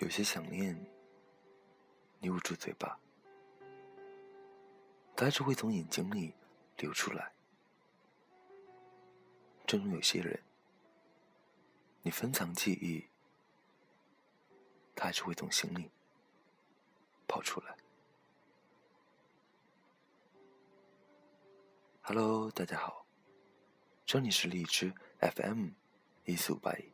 [0.00, 0.78] 有些想念，
[2.20, 2.96] 你捂住嘴巴，
[5.16, 6.32] 它还是会从眼睛里
[6.76, 7.32] 流出来。
[9.66, 10.40] 正如有些人，
[12.02, 13.08] 你分藏记忆，
[14.94, 15.90] 它还是会从心里
[17.26, 17.76] 跑出来。
[22.02, 23.04] Hello，大家好，
[24.06, 25.70] 这里是荔枝 FM
[26.24, 26.84] 一四五八一，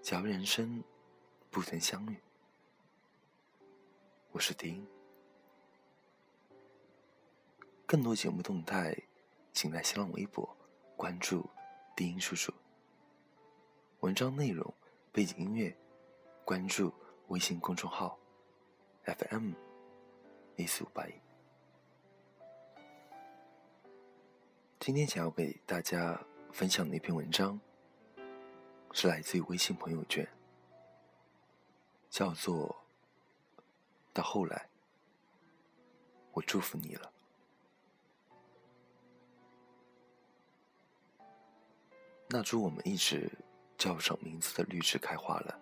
[0.00, 0.84] 假如人生。
[1.50, 2.16] 不曾相遇，
[4.32, 4.86] 我是丁。
[7.86, 8.94] 更多节目动态，
[9.52, 10.54] 请在新浪微博
[10.96, 11.48] 关注
[11.96, 12.52] 丁叔叔。
[14.00, 14.74] 文章内容、
[15.12, 15.74] 背景音乐，
[16.44, 16.92] 关注
[17.28, 18.18] 微信公众号
[19.04, 19.52] FM
[20.56, 21.14] 一四五八一。
[24.78, 26.22] 今天想要给大家
[26.52, 27.58] 分享的一篇文章，
[28.92, 30.28] 是来自于微信朋友圈。
[32.16, 32.74] 叫做，
[34.14, 34.70] 到后来，
[36.32, 37.12] 我祝福你了。
[42.26, 43.30] 那株我们一直
[43.76, 45.60] 叫不上名字的绿植开花了，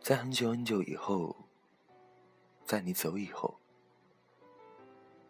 [0.00, 1.36] 在很久很久以后，
[2.64, 3.56] 在你走以后，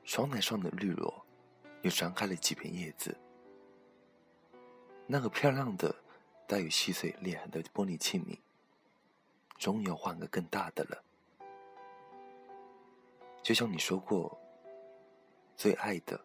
[0.03, 1.27] 窗台上的绿萝
[1.83, 3.14] 又张开了几片叶子。
[5.06, 5.94] 那个漂亮的、
[6.47, 8.39] 带有细碎裂痕的玻璃器皿。
[9.58, 11.04] 终于要换个更大的了。
[13.42, 14.38] 就像你说过，
[15.56, 16.20] 最爱的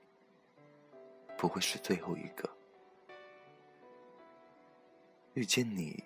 [1.37, 2.49] 不会是最后一个。
[5.33, 6.03] 遇见你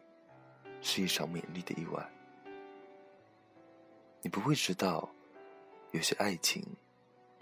[0.81, 2.09] 是一场美丽的意外。
[4.21, 5.09] 你不会知道，
[5.91, 6.63] 有些爱情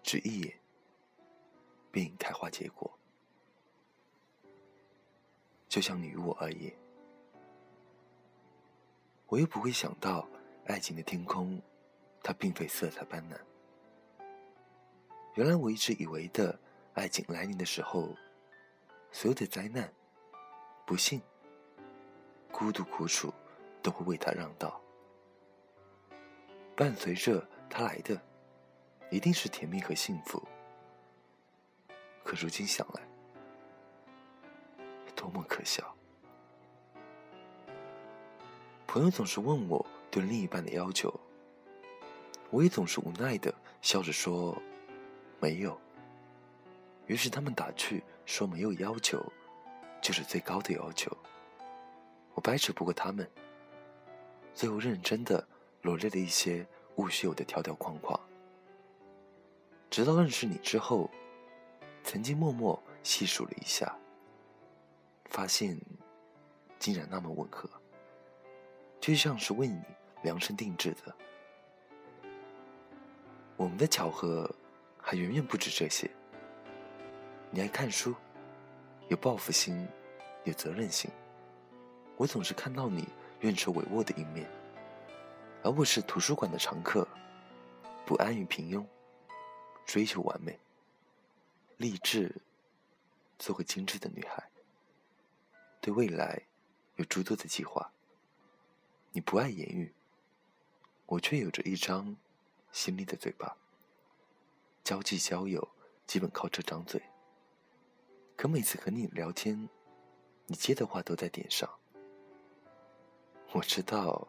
[0.01, 0.59] 只一眼
[1.91, 2.91] 便已开花结果。
[5.67, 6.84] 就像你与我而言。
[9.35, 10.25] 我又不会想到，
[10.65, 11.61] 爱情的天空，
[12.23, 13.37] 它并非色彩斑斓。
[15.33, 16.57] 原来我一直以为的，
[16.93, 18.15] 爱情来临的时候，
[19.11, 19.93] 所有的灾难、
[20.85, 21.21] 不幸、
[22.49, 23.33] 孤独、苦楚，
[23.81, 24.81] 都会为他让道。
[26.73, 28.17] 伴随着他来的，
[29.11, 30.41] 一定是甜蜜和幸福。
[32.23, 33.01] 可如今想来，
[35.13, 35.94] 多么可笑！
[38.95, 41.13] 朋友总是问我对另一半的要求，
[42.49, 44.57] 我也总是无奈的笑着说
[45.37, 45.77] ：“没有。”
[47.05, 49.21] 于是他们打趣说：“没有要求，
[50.01, 51.11] 就是最高的要求。”
[52.35, 53.29] 我掰扯不过他们，
[54.53, 55.45] 最后认真的
[55.81, 58.17] 罗列了一些务须有的条条框框。
[59.89, 61.11] 直到认识你之后，
[62.01, 63.93] 曾经默默细数了一下，
[65.25, 65.77] 发现
[66.79, 67.69] 竟然那么吻合。
[69.05, 69.79] 就像是为你
[70.23, 71.15] 量身定制的，
[73.55, 74.49] 我们的巧合
[74.99, 76.09] 还远远不止这些。
[77.51, 78.15] 你爱看书，
[79.07, 79.87] 有报复心，
[80.43, 81.07] 有责任心。
[82.17, 83.07] 我总是看到你
[83.41, 84.49] 运筹帷幄的一面，
[85.61, 87.07] 而我是图书馆的常客，
[88.07, 88.83] 不安于平庸，
[89.85, 90.59] 追求完美，
[91.77, 92.35] 励志
[93.37, 94.43] 做个精致的女孩，
[95.79, 96.41] 对未来
[96.95, 97.91] 有诸多的计划。
[99.15, 99.93] 你不爱言语，
[101.05, 102.17] 我却有着一张
[102.73, 103.55] 心利的嘴巴。
[104.83, 105.65] 交际交友
[106.05, 107.01] 基本靠这张嘴，
[108.35, 109.69] 可每次和你聊天，
[110.47, 111.69] 你接的话都在点上。
[113.53, 114.27] 我知道，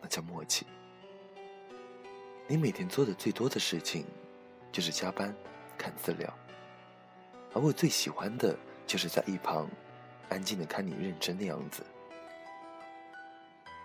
[0.00, 0.66] 那叫默契。
[2.48, 4.04] 你每天做的最多的事情，
[4.72, 5.32] 就是加班
[5.78, 6.36] 看资料，
[7.54, 9.70] 而我最喜欢的就是在一旁
[10.28, 11.84] 安静的看你认真的样子。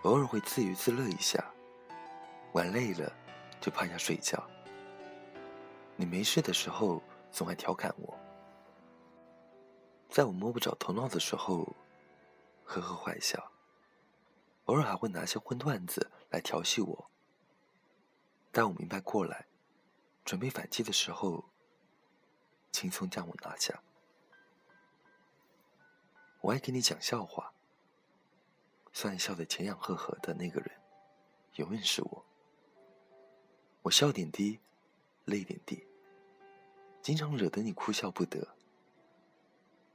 [0.06, 1.52] 偶尔会自娱自乐一下，
[2.52, 3.12] 玩累了
[3.60, 4.40] 就趴下睡觉。
[5.96, 7.02] 你没事的时候
[7.32, 8.16] 总爱调侃我，
[10.08, 11.74] 在我摸不着头脑的时候，
[12.62, 13.50] 呵呵坏笑。
[14.66, 17.10] 偶尔还会拿些荤段子来调戏我。
[18.52, 19.48] 待我明白过来，
[20.24, 21.50] 准备反击的时候，
[22.70, 23.82] 轻松将我拿下。
[26.42, 27.52] 我爱给你讲笑话。
[28.98, 30.70] 虽然笑得前仰后合的那个人，
[31.56, 32.24] 永远是我。
[33.82, 34.58] 我笑点低，
[35.26, 35.86] 泪点低，
[37.02, 38.56] 经常惹得你哭笑不得。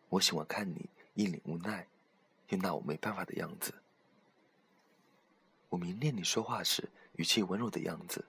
[0.09, 1.87] 我喜欢看你一脸无奈，
[2.49, 3.73] 又拿我没办法的样子。
[5.69, 8.23] 我迷恋你说话时语气温柔的样子。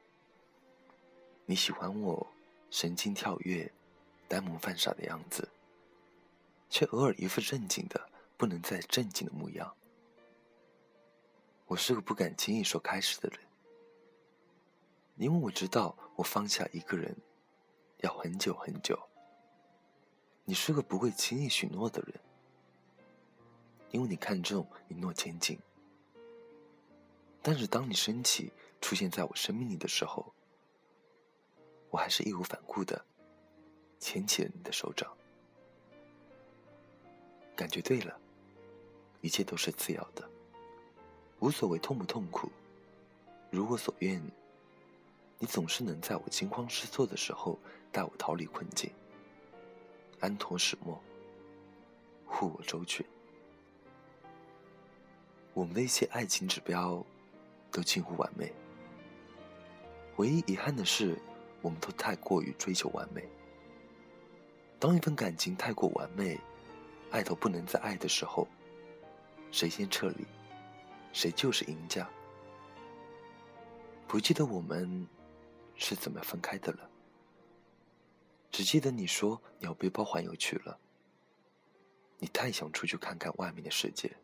[1.44, 2.26] 你喜欢我
[2.70, 3.70] 神经跳跃、
[4.26, 5.46] 呆萌犯傻的样子，
[6.70, 8.08] 却偶尔一副正经的
[8.38, 9.76] 不能再正经的模样。
[11.72, 13.38] 我是个不敢轻易说开始的人，
[15.16, 17.16] 因为我知道我放下一个人
[18.00, 18.98] 要很久很久。
[20.44, 22.20] 你是个不会轻易许诺的人，
[23.90, 25.58] 因为你看重一诺千金。
[27.40, 28.52] 但是当你升起
[28.82, 30.30] 出现在我生命里的时候，
[31.88, 33.02] 我还是义无反顾的
[33.98, 35.10] 牵起了你的手掌。
[37.56, 38.20] 感觉对了，
[39.22, 40.28] 一切都是次要的，
[41.42, 42.48] 无所谓痛不痛苦。
[43.50, 44.22] 如我所愿，
[45.40, 47.58] 你总是能在我惊慌失措的时候
[47.90, 48.88] 带我逃离困境。
[50.20, 51.02] 安妥始末，
[52.24, 53.04] 护我周全。
[55.52, 57.04] 我们的一些爱情指标
[57.72, 58.52] 都近乎完美，
[60.18, 61.18] 唯一遗憾的是，
[61.60, 63.28] 我们都太过于追求完美。
[64.78, 66.38] 当一份感情太过完美，
[67.10, 68.46] 爱到不能再爱的时候，
[69.50, 70.24] 谁先撤离，
[71.12, 72.08] 谁就是赢家。
[74.08, 75.06] 不记得我们
[75.76, 76.90] 是怎么分开的了。
[78.50, 80.78] 只记得你说你要背包环游去了，
[82.18, 84.14] 你太想出去看看外面的世界。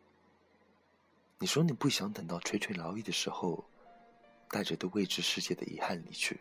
[1.38, 3.64] 你说你不想等到垂垂老矣的时候，
[4.50, 6.40] 带着对未知世界的遗憾离去。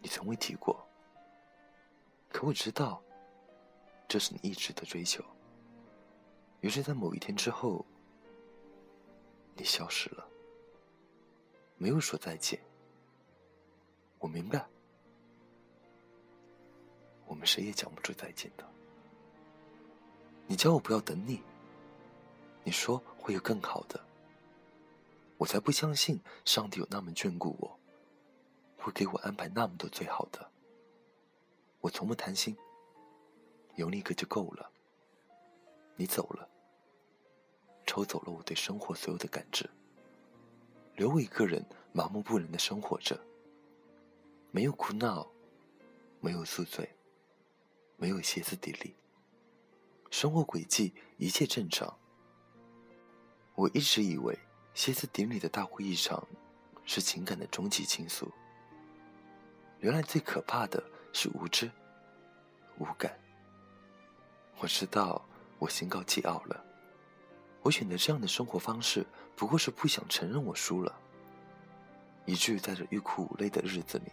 [0.00, 0.86] 你从未提过，
[2.30, 3.02] 可我知道，
[4.08, 5.22] 这是你一直的追求。
[6.62, 7.84] 于是，在某一天之后，
[9.56, 10.24] 你消失了，
[11.76, 12.58] 没有说再见。
[14.20, 14.64] 我明白，
[17.26, 18.64] 我们谁也讲不出再见的。
[20.46, 21.42] 你叫我不要等你，
[22.62, 24.00] 你说会有更好的，
[25.38, 27.76] 我才不相信上帝有那么眷顾我，
[28.76, 30.48] 会给我安排那么多最好的。
[31.80, 32.56] 我从不贪心，
[33.74, 34.70] 有你一个就够了。
[35.96, 36.48] 你走了，
[37.92, 39.68] 抽走了我对生活所有的感知，
[40.96, 41.62] 留我一个人
[41.92, 43.22] 麻木不仁的生活着。
[44.50, 45.30] 没有哭闹，
[46.18, 46.88] 没有宿醉，
[47.98, 48.94] 没有歇斯底里，
[50.10, 51.94] 生活轨迹一切正常。
[53.54, 54.38] 我一直以为
[54.72, 56.26] 歇斯底里的大哭一场
[56.86, 58.32] 是情感的终极倾诉，
[59.80, 61.70] 原来最可怕的是无知、
[62.78, 63.14] 无感。
[64.60, 65.22] 我知道
[65.58, 66.71] 我心高气傲了，
[67.62, 69.06] 我选择这样的生活方式，
[69.36, 70.92] 不过是不想承认我输了，
[72.26, 74.10] 以至于在这欲哭无泪的日子里。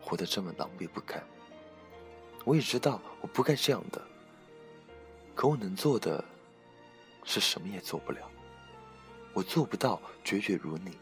[0.00, 1.22] 活得这么狼狈不堪，
[2.44, 4.00] 我也知道我不该这样的。
[5.34, 6.24] 可我能做的，
[7.24, 8.30] 是什么也做不了。
[9.34, 10.96] 我做不到决绝如你。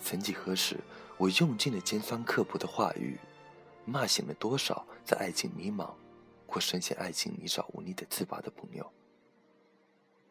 [0.00, 0.78] 曾几何时，
[1.16, 3.18] 我用尽了尖酸刻薄的话语，
[3.84, 5.90] 骂醒了多少在爱情迷茫
[6.46, 8.90] 或深陷爱情泥沼无力的自拔的朋友。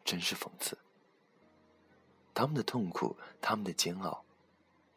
[0.08, 0.74] 真是讽刺。
[2.32, 4.24] 他们的痛苦，他们的煎熬，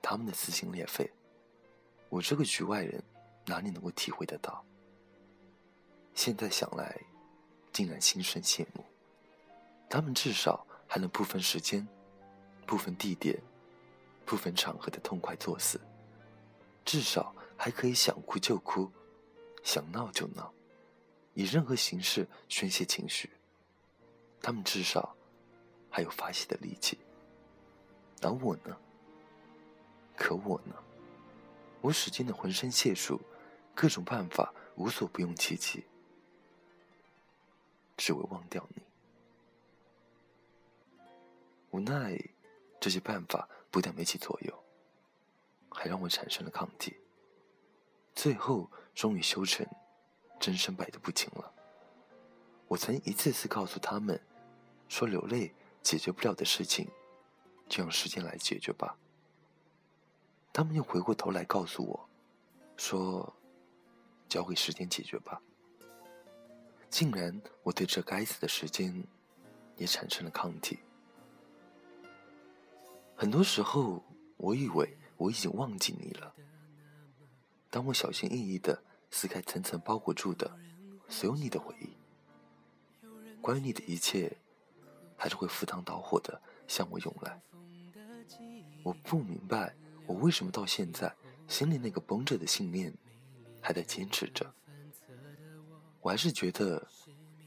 [0.02, 1.12] 他们的撕心裂肺。
[2.08, 3.04] 我这个局外人，
[3.46, 4.63] 哪里能够体会得到？
[6.13, 6.98] 现在想来，
[7.74, 8.86] 竟然心生羡慕。
[9.90, 11.86] 他们至少还能不分时间、
[12.66, 13.38] 不分地点、
[14.25, 15.78] 不分场合的痛快作死，
[16.86, 18.89] 至少还可以想哭就哭，
[19.62, 20.53] 想闹就闹，
[21.34, 23.30] 以任何形式宣泄情绪。
[24.41, 25.15] 他们至少
[25.89, 26.98] 还有发泄的力气。
[28.21, 28.77] 而我呢？
[30.15, 30.75] 可我呢？
[31.81, 33.19] 我使尽了浑身解数，
[33.74, 35.83] 各种办法无所不用其极，
[37.98, 38.83] 只为忘掉你。
[41.71, 42.15] 无奈，
[42.79, 44.60] 这些办法不但没起作用，
[45.71, 46.95] 还让我产生了抗体。
[48.13, 49.65] 最后，终于修成
[50.39, 51.51] 真身百毒不侵了。
[52.67, 54.21] 我曾一次次告诉他们，
[54.91, 56.86] 说流泪解决不了的事情，
[57.69, 58.98] 就让时间来解决吧。
[60.51, 62.10] 他们又回过头来告诉我，
[62.75, 63.33] 说
[64.27, 65.41] ：“交给时间解决吧。”
[66.91, 68.93] 竟然，我对这该死的时间
[69.77, 70.77] 也产生了抗体。
[73.15, 74.03] 很多时候，
[74.36, 76.36] 我以为我已经忘记你了。
[77.69, 80.53] 当我小心翼翼的撕开层层包裹住的
[81.07, 81.95] 所有你的回忆，
[83.39, 84.36] 关于你的一切，
[85.22, 87.40] 还是会赴汤蹈火的向我涌来。
[88.84, 89.72] 我不明白。
[90.08, 91.16] 我为什么到现在
[91.48, 92.92] 心里那个绷着的信念
[93.62, 94.51] 还在坚持着？
[96.01, 96.86] 我还是觉得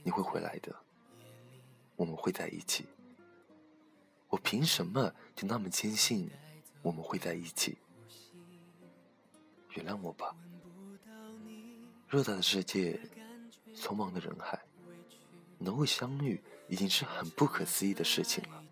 [0.05, 0.73] 你会回来的，
[1.97, 2.87] 我们会在一起。
[4.29, 6.31] 我凭什么就那么坚信
[6.81, 7.77] 我们会在一起？
[9.71, 10.35] 原谅我吧。
[12.09, 12.99] 偌大的世界，
[13.75, 14.63] 匆忙的人海，
[15.59, 18.65] 能够相遇已经是很不可思议的事情了。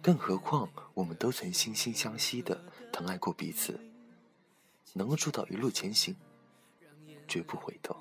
[0.00, 2.60] 更何况，我们都曾惺惺相惜的
[2.92, 3.78] 疼爱过彼此，
[4.94, 6.14] 能够做到一路前行，
[7.26, 7.96] 绝不回头，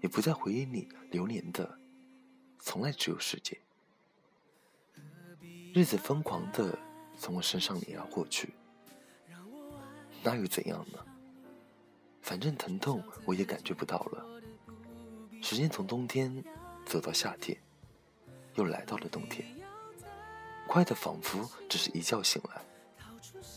[0.00, 1.78] 也不在回忆里流连的，
[2.58, 3.60] 从来只有世界。
[5.72, 6.78] 日子疯狂的
[7.18, 8.54] 从我身上碾压过去，
[10.22, 10.98] 那又怎样呢？
[12.22, 14.26] 反正疼痛我也感觉不到了。
[15.40, 16.42] 时间从冬天
[16.86, 17.58] 走到夏天，
[18.54, 19.44] 又来到了冬天。
[20.68, 22.64] 快的仿佛只是一觉醒来，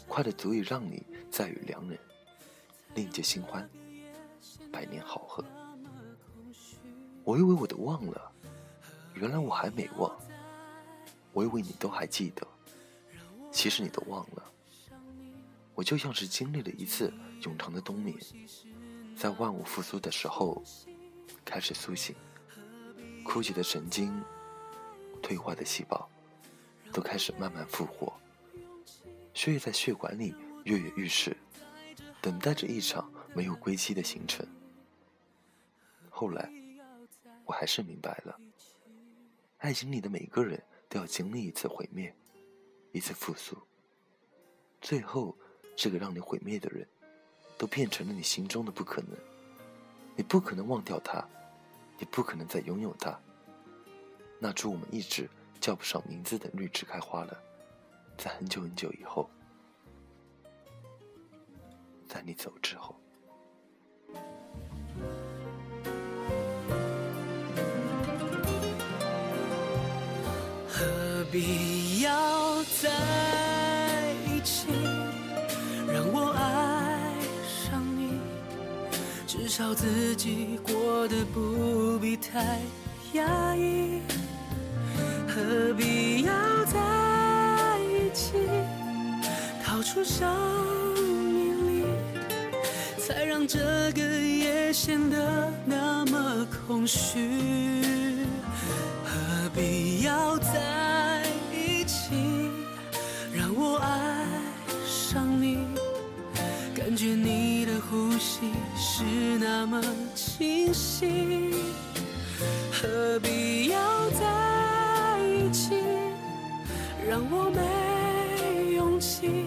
[0.07, 1.97] 快的足以让你再遇良人，
[2.95, 3.69] 另结新欢，
[4.71, 5.45] 百年好合。
[7.23, 8.31] 我以为我都忘了，
[9.13, 10.11] 原来我还没忘。
[11.31, 12.45] 我以为你都还记得，
[13.51, 14.43] 其实你都忘了。
[15.75, 18.17] 我就像是经历了一次永长的冬眠，
[19.15, 20.61] 在万物复苏的时候
[21.45, 22.15] 开始苏醒，
[23.23, 24.23] 枯竭的神经，
[25.21, 26.09] 退化的细胞。
[26.91, 28.11] 都开始慢慢复活，
[29.35, 30.33] 血液在血管里
[30.63, 31.37] 跃跃欲试，
[32.19, 34.43] 等待着一场没有归期的行程。
[36.09, 36.51] 后来，
[37.45, 38.35] 我还是明白了，
[39.59, 40.59] 爱情里的每个人
[40.89, 42.11] 都要经历一次毁灭，
[42.91, 43.55] 一次复苏。
[44.81, 45.37] 最后，
[45.75, 46.87] 这个让你毁灭的人，
[47.55, 49.15] 都变成了你心中的不可能。
[50.15, 51.23] 你不可能忘掉他，
[51.99, 53.17] 也不可能再拥有它。
[54.39, 55.29] 那株我们一直。
[55.61, 57.37] 叫不上名字的绿植开花了，
[58.17, 59.29] 在很久很久以后，
[62.07, 62.95] 在你走之后，
[70.65, 73.38] 何必要在
[79.49, 82.59] 少自己过得不必太
[83.13, 83.99] 压抑。
[85.27, 86.31] 何必要
[86.65, 88.33] 在一起？
[89.65, 90.29] 逃出生
[91.33, 91.85] 命里，
[92.99, 93.59] 才让这
[93.93, 97.81] 个夜显得那么空虚。
[99.03, 102.13] 何必要在一起？
[103.33, 104.27] 让我爱
[104.85, 105.57] 上你，
[106.75, 108.51] 感觉你的呼吸
[108.99, 109.05] 是
[109.39, 109.81] 那么
[110.13, 111.53] 清晰。
[112.69, 115.73] 何必要在一起？
[117.07, 119.45] 让我没勇气，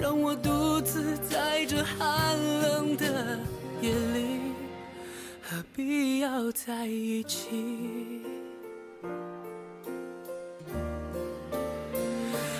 [0.00, 3.38] 让我独自在这寒冷的
[3.82, 4.40] 夜里，
[5.42, 8.22] 何必要在一起？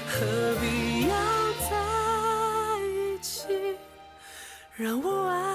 [0.07, 1.15] 何必要
[1.71, 3.49] 在一起？
[4.77, 5.48] 让我爱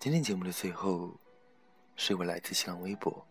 [0.00, 1.14] 今天节目的最后，
[1.94, 3.22] 是一位来自新浪微博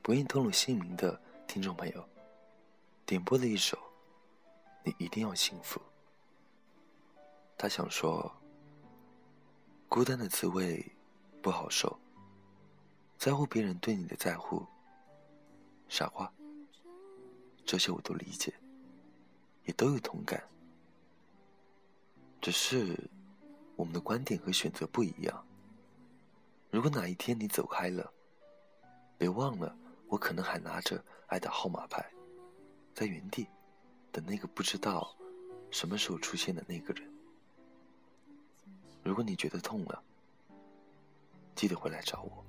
[0.00, 2.08] 不愿透露姓名的听众朋友
[3.04, 3.76] 点播的一首
[4.84, 5.80] 《你一定要幸福》。
[7.58, 8.32] 他想说，
[9.88, 10.86] 孤单的滋味
[11.42, 11.98] 不好受，
[13.18, 14.64] 在乎别人对你的在乎，
[15.88, 16.32] 傻瓜，
[17.64, 18.54] 这些我都理解，
[19.64, 20.40] 也都有同感，
[22.40, 22.96] 只是。
[23.74, 25.46] 我们的观点和选择不一样。
[26.70, 28.12] 如果哪一天你走开了，
[29.18, 29.76] 别忘了，
[30.08, 32.04] 我可能还拿着爱的号码牌，
[32.94, 33.46] 在原地
[34.12, 35.16] 等那个不知道
[35.70, 37.12] 什么时候出现的那个人。
[39.02, 40.02] 如果你觉得痛了，
[41.54, 42.44] 记得回来找我，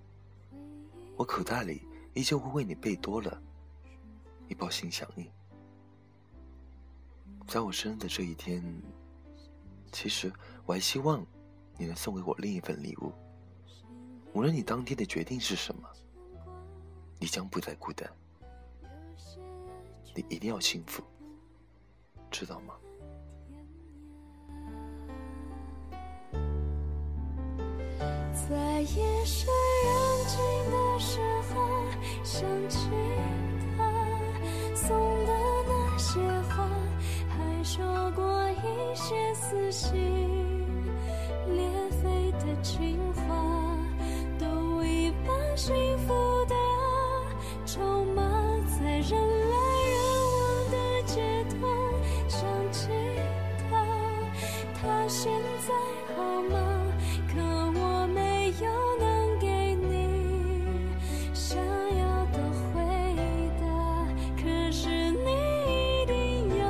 [1.17, 1.81] 我口袋里
[2.13, 3.41] 依旧会为你备多了
[4.47, 5.27] 一包心响应。
[7.47, 8.63] 在我生日的这一天。
[9.93, 10.31] 其实，
[10.65, 11.21] 我还希望
[11.77, 13.11] 你能送给我另一份礼物。
[14.33, 15.89] 无论你当天的决定是什么，
[17.19, 18.09] 你将不再孤单。
[20.15, 21.03] 你一定要幸福，
[22.29, 22.73] 知道吗？
[28.49, 29.47] 在夜深
[29.83, 30.39] 人静
[30.71, 31.19] 的时
[31.53, 31.83] 候，
[32.23, 32.89] 想起
[33.77, 33.79] 他
[34.75, 35.31] 送的
[35.67, 36.19] 那些
[36.49, 36.67] 花，
[37.29, 38.31] 还说过。
[38.63, 39.95] 一些撕心
[41.47, 41.90] 裂
[55.13, 55.29] 现
[55.67, 55.73] 在
[56.15, 56.55] 好吗？
[57.27, 58.63] 可我没有
[58.97, 60.95] 能给你
[61.33, 61.59] 想
[61.97, 62.37] 要的
[62.71, 62.79] 回
[63.59, 63.65] 答，
[64.41, 65.27] 可是你
[65.67, 66.63] 一定要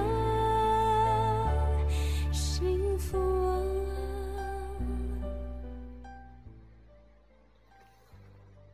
[2.33, 3.61] 幸福啊！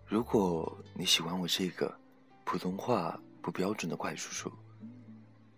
[0.08, 1.94] 如果你喜欢我这个
[2.46, 4.50] 普通话不标准的怪叔叔，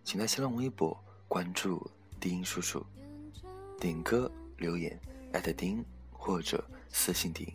[0.03, 1.87] 请在新浪微博关注
[2.19, 2.83] 低音叔叔，
[3.79, 4.99] 点歌留言
[5.31, 7.47] 艾特丁或者私信丁。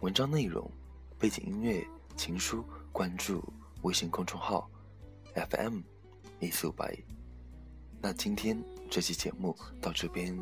[0.00, 0.70] 文章内容、
[1.18, 1.86] 背景音乐、
[2.16, 3.44] 情书，关注
[3.82, 4.70] 微信公众号
[5.34, 5.80] FM
[6.40, 7.04] 一四五八一。
[8.00, 8.58] 那今天
[8.90, 10.34] 这期节目到这边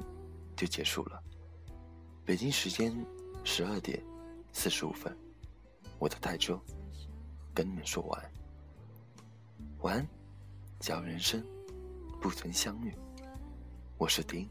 [0.55, 1.21] 就结束了，
[2.25, 2.95] 北京时间
[3.43, 4.01] 十二点
[4.53, 5.17] 四十五分。
[5.99, 6.61] 我在泰州，
[7.53, 8.33] 跟你们说晚安。
[9.81, 10.09] 晚安，
[10.79, 11.45] 假如人生
[12.21, 12.95] 不曾相遇，
[13.99, 14.49] 我是丁，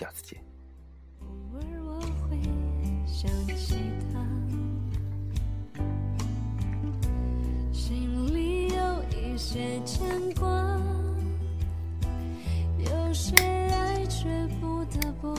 [0.00, 0.42] 下次见。
[1.20, 1.26] 偶
[1.58, 2.40] 尔我会
[3.06, 3.74] 想起
[4.10, 4.24] 他。
[7.70, 10.48] 心里有一些牵挂
[12.78, 14.26] 有些爱却
[14.58, 15.34] 不得不